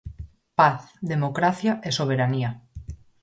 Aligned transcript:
Paz, 0.59 0.81
democracia 1.13 1.73
e 1.87 1.89
soberanía. 1.97 2.49